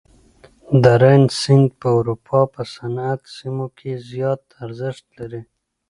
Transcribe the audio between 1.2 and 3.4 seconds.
سیند په اروپا په صنعتي